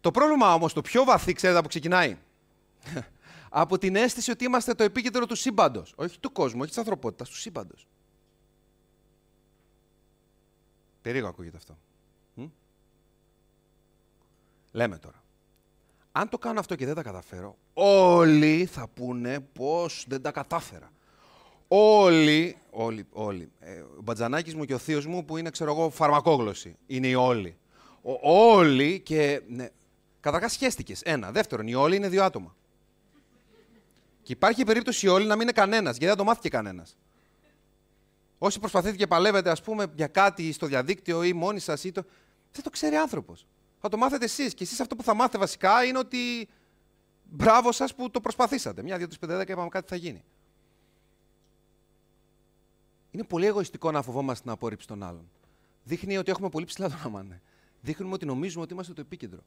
Το 0.00 0.10
πρόβλημα 0.10 0.54
όμως, 0.54 0.72
το 0.72 0.80
πιο 0.80 1.04
βαθύ, 1.04 1.32
ξέρετε 1.32 1.58
από 1.58 1.68
ξεκινάει; 1.68 2.16
από 3.48 3.78
την 3.78 3.96
αίσθηση 3.96 4.30
ότι 4.30 4.44
είμαστε 4.44 4.74
το 4.74 4.82
επίκεντρο 4.82 5.26
του 5.26 5.34
σύμπαντος. 5.34 5.92
Όχι 5.96 6.18
του 6.18 6.32
κόσμου, 6.32 6.58
όχι 6.60 6.68
της 6.68 6.78
ανθρωπότητας, 6.78 7.28
του 7.28 7.36
σύμπαντος. 7.36 7.86
Περίεργο 11.02 11.28
ακούγεται 11.28 11.56
αυτό. 11.56 11.78
Λέμε 14.72 14.98
τώρα. 14.98 15.22
Αν 16.12 16.28
το 16.28 16.38
κάνω 16.38 16.60
αυτό 16.60 16.74
και 16.74 16.86
δεν 16.86 16.94
τα 16.94 17.02
καταφέρω, 17.02 17.56
όλοι 17.74 18.66
θα 18.66 18.88
πούνε 18.94 19.40
πώς 19.40 20.04
δεν 20.08 20.22
τα 20.22 20.30
κατάφερα. 20.30 20.92
Όλοι, 21.68 22.56
όλοι, 22.70 23.06
όλοι. 23.12 23.50
Ε, 23.60 23.80
ο 23.80 24.02
Μπατζανάκης 24.02 24.54
μου 24.54 24.64
και 24.64 24.74
ο 24.74 24.78
θείος 24.78 25.06
μου 25.06 25.24
που 25.24 25.36
είναι, 25.36 25.50
ξέρω 25.50 25.70
εγώ, 25.72 25.90
φαρμακόγλωση. 25.90 26.76
Είναι 26.86 27.06
οι 27.06 27.14
όλοι. 27.14 27.56
Ο, 28.02 28.12
όλοι 28.32 29.00
και... 29.00 29.42
Ναι. 29.48 29.68
Καταρχάς 30.28 30.52
σχέστηκες. 30.52 31.02
Ένα. 31.02 31.32
Δεύτερον, 31.32 31.66
οι 31.66 31.74
όλοι 31.74 31.96
είναι 31.96 32.08
δύο 32.08 32.24
άτομα. 32.24 32.56
Και 34.22 34.32
υπάρχει 34.32 34.60
η 34.60 34.64
περίπτωση 34.64 35.06
οι 35.06 35.08
όλοι 35.08 35.26
να 35.26 35.32
μην 35.32 35.42
είναι 35.42 35.52
κανένας, 35.52 35.90
γιατί 35.90 36.06
δεν 36.06 36.16
το 36.16 36.24
μάθηκε 36.24 36.48
κανένας. 36.48 36.96
Όσοι 38.38 38.58
προσπαθείτε 38.58 38.96
και 38.96 39.06
παλεύετε, 39.06 39.50
ας 39.50 39.62
πούμε, 39.62 39.86
για 39.94 40.06
κάτι 40.06 40.52
στο 40.52 40.66
διαδίκτυο 40.66 41.22
ή 41.22 41.32
μόνοι 41.32 41.58
σας 41.58 41.84
ή 41.84 41.92
το... 41.92 42.04
Δεν 42.52 42.62
το 42.62 42.70
ξέρει 42.70 42.96
άνθρωπος. 42.96 43.46
Θα 43.80 43.88
το 43.88 43.96
μάθετε 43.96 44.24
εσείς. 44.24 44.54
Και 44.54 44.64
εσείς 44.64 44.80
αυτό 44.80 44.96
που 44.96 45.02
θα 45.02 45.14
μάθετε 45.14 45.38
βασικά 45.38 45.84
είναι 45.84 45.98
ότι 45.98 46.48
μπράβο 47.22 47.72
σας 47.72 47.94
που 47.94 48.10
το 48.10 48.20
προσπαθήσατε. 48.20 48.82
Μια, 48.82 48.96
δύο, 48.96 49.06
τρεις, 49.06 49.18
πέντε, 49.18 49.36
δέκα 49.36 49.52
είπαμε 49.52 49.68
κάτι 49.68 49.88
θα 49.88 49.96
γίνει. 49.96 50.24
Είναι 53.10 53.24
πολύ 53.24 53.46
εγωιστικό 53.46 53.90
να 53.90 54.02
φοβόμαστε 54.02 54.42
την 54.42 54.50
απόρριψη 54.50 54.86
των 54.86 55.02
άλλων. 55.02 55.30
Δείχνει 55.84 56.16
ότι 56.16 56.30
έχουμε 56.30 56.48
πολύ 56.48 56.64
ψηλά 56.64 56.88
τον 56.88 57.00
αμάνε. 57.04 57.42
Δείχνουμε 57.80 58.14
ότι 58.14 58.26
νομίζουμε 58.26 58.62
ότι 58.62 58.72
είμαστε 58.72 58.92
το 58.92 59.00
επίκεντρο. 59.00 59.40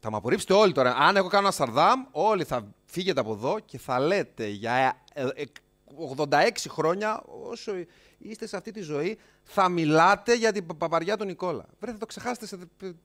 Θα 0.00 0.10
με 0.10 0.16
απορρίψετε 0.16 0.52
όλοι 0.52 0.72
τώρα. 0.72 0.94
Αν 0.96 1.16
εγώ 1.16 1.28
κάνω 1.28 1.42
ένα 1.42 1.52
σαρδάμ, 1.54 2.04
όλοι 2.10 2.44
θα 2.44 2.74
φύγετε 2.84 3.20
από 3.20 3.32
εδώ 3.32 3.58
και 3.64 3.78
θα 3.78 4.00
λέτε 4.00 4.46
για 4.46 5.02
86 5.14 6.32
ε, 6.32 6.46
ε, 6.46 6.52
χρόνια, 6.68 7.22
όσο 7.50 7.72
είστε 8.18 8.46
σε 8.46 8.56
αυτή 8.56 8.70
τη 8.70 8.80
ζωή, 8.80 9.18
θα 9.42 9.68
μιλάτε 9.68 10.34
για 10.34 10.52
την 10.52 10.66
παπαριά 10.76 11.16
του 11.16 11.24
Νικόλα. 11.24 11.64
Βρε, 11.80 11.92
θα 11.92 11.98
το 11.98 12.06
ξεχάσετε 12.06 12.46
σε 12.46 12.56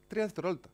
τρία 0.08 0.24
δευτερόλεπτα. 0.24 0.70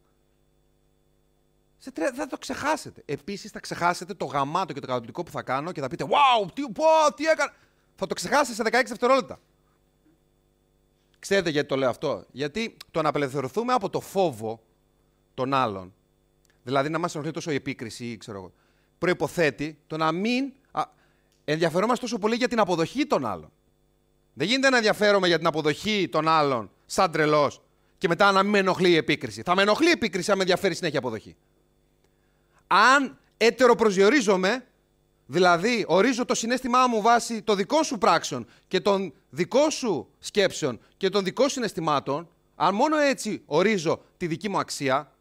Σε 1.77 1.91
τρία, 1.91 2.11
θα 2.15 2.27
το 2.27 2.37
ξεχάσετε. 2.37 3.01
Επίσης, 3.05 3.51
θα 3.51 3.59
ξεχάσετε 3.59 4.13
το 4.13 4.25
γαμάτο 4.25 4.73
και 4.73 4.79
το 4.79 4.87
καταπληκτικό 4.87 5.23
που 5.23 5.31
θα 5.31 5.41
κάνω 5.41 5.71
και 5.71 5.81
θα 5.81 5.87
πείτε 5.87 6.05
Wow, 6.09 6.51
τι, 6.53 6.61
πω, 6.61 6.83
τι 7.15 7.25
έκανα. 7.25 7.53
Θα 7.95 8.07
το 8.07 8.13
ξεχάσετε 8.13 8.63
σε 8.63 8.81
16 8.81 8.83
δευτερόλεπτα. 8.87 9.39
Ξέρετε 11.19 11.49
γιατί 11.49 11.67
το 11.67 11.75
λέω 11.75 11.89
αυτό. 11.89 12.25
Γιατί 12.31 12.77
το 12.91 13.01
να 13.01 13.09
απελευθερωθούμε 13.09 13.73
από 13.73 13.89
το 13.89 13.99
φόβο 13.99 14.61
των 15.33 15.53
άλλων, 15.53 15.93
δηλαδή 16.63 16.89
να 16.89 16.99
μας 16.99 17.13
ενοχλεί 17.13 17.33
τόσο 17.33 17.51
η 17.51 17.55
επίκριση, 17.55 18.17
ξέρω 18.17 18.37
εγώ, 18.37 18.53
προποθέτει 18.97 19.77
το 19.87 19.97
να 19.97 20.11
μην 20.11 20.53
ενδιαφερόμαστε 21.43 22.05
τόσο 22.05 22.17
πολύ 22.17 22.35
για 22.35 22.47
την 22.47 22.59
αποδοχή 22.59 23.05
των 23.05 23.25
άλλων. 23.25 23.51
Δεν 24.33 24.47
γίνεται 24.47 24.69
να 24.69 24.77
ενδιαφέρομαι 24.77 25.27
για 25.27 25.37
την 25.37 25.47
αποδοχή 25.47 26.07
των 26.11 26.27
άλλων 26.27 26.71
σαν 26.85 27.11
τρελός 27.11 27.61
και 27.97 28.07
μετά 28.07 28.31
να 28.31 28.43
μην 28.43 28.51
με 28.51 28.57
ενοχλεί 28.57 28.89
η 28.89 28.95
επίκριση. 28.95 29.41
Θα 29.41 29.55
με 29.55 29.61
ενοχλεί 29.61 29.87
η 29.87 29.91
επίκριση 29.91 30.31
αν 30.31 30.37
με 30.37 30.43
ενδιαφέρει 30.43 30.75
συνέχεια 30.75 30.99
αποδοχή. 30.99 31.35
Αν 32.67 33.17
ετεροπροσδιορίζομαι, 33.37 34.65
δηλαδή 35.25 35.85
ορίζω 35.87 36.25
το 36.25 36.35
συνέστημά 36.35 36.87
μου 36.87 37.01
βάσει 37.01 37.41
των 37.41 37.57
δικών 37.57 37.83
σου 37.83 37.97
πράξεων 37.97 38.47
και 38.67 38.79
των 38.79 39.13
δικών 39.29 39.71
σου 39.71 40.09
σκέψεων 40.19 40.79
και 40.97 41.09
των 41.09 41.23
δικών 41.23 41.45
σου 41.47 41.53
συναισθημάτων, 41.53 42.29
αν 42.55 42.75
μόνο 42.75 42.97
έτσι 42.97 43.41
ορίζω 43.45 44.01
τη 44.17 44.27
δική 44.27 44.49
μου 44.49 44.59
αξία, 44.59 45.11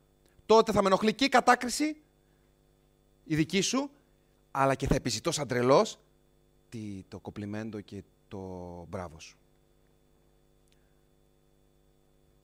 τότε 0.51 0.73
θα 0.73 0.83
με 0.83 0.87
ενοχλεί 0.87 1.15
και 1.15 1.25
η 1.25 1.29
κατάκριση, 1.29 1.97
η 3.25 3.35
δική 3.35 3.61
σου, 3.61 3.91
αλλά 4.51 4.75
και 4.75 4.87
θα 4.87 4.95
επιζητώ 4.95 5.33
σαν 5.33 5.49
τρελός 5.49 5.99
το 7.09 7.19
κοπλιμέντο 7.19 7.81
και 7.81 8.03
το 8.29 8.39
μπράβο 8.89 9.21
σου. 9.21 9.37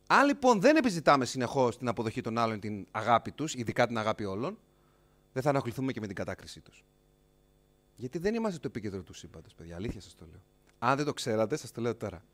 Αν 0.06 0.26
λοιπόν 0.26 0.60
δεν 0.60 0.76
επιζητάμε 0.76 1.24
συνεχώς 1.24 1.78
την 1.78 1.88
αποδοχή 1.88 2.20
των 2.20 2.38
άλλων, 2.38 2.60
την 2.60 2.86
αγάπη 2.90 3.32
τους, 3.32 3.54
ειδικά 3.54 3.86
την 3.86 3.98
αγάπη 3.98 4.24
όλων, 4.24 4.58
δεν 5.32 5.42
θα 5.42 5.50
αναχληθούμε 5.50 5.92
και 5.92 6.00
με 6.00 6.06
την 6.06 6.16
κατάκρισή 6.16 6.60
τους. 6.60 6.84
Γιατί 7.96 8.18
δεν 8.18 8.34
είμαστε 8.34 8.58
το 8.58 8.68
επίκεντρο 8.68 9.02
του 9.02 9.12
σύμπαντος, 9.14 9.54
παιδιά. 9.54 9.76
Αλήθεια 9.76 10.00
σας 10.00 10.14
το 10.14 10.26
λέω. 10.30 10.40
Αν 10.78 10.96
δεν 10.96 11.04
το 11.04 11.12
ξέρατε, 11.12 11.56
σας 11.56 11.72
το 11.72 11.80
λέω 11.80 11.96
τώρα. 11.96 12.24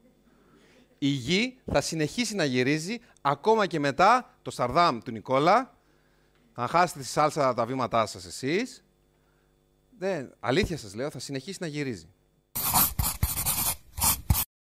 Η 0.98 1.08
γη 1.08 1.58
θα 1.64 1.80
συνεχίσει 1.80 2.34
να 2.34 2.44
γυρίζει 2.44 2.98
ακόμα 3.20 3.66
και 3.66 3.80
μετά 3.80 4.31
το 4.42 4.50
Σαρδάμ 4.50 4.98
του 4.98 5.10
Νικόλα. 5.10 5.76
Θα 6.54 6.66
χάσετε 6.66 7.00
τη 7.00 7.06
σάλσα 7.06 7.54
τα 7.54 7.66
βήματά 7.66 8.06
σας 8.06 8.24
εσείς. 8.24 8.84
αλήθεια 10.40 10.78
σας 10.78 10.94
λέω, 10.94 11.10
θα 11.10 11.18
συνεχίσει 11.18 11.58
να 11.60 11.66
γυρίζει. 11.66 12.08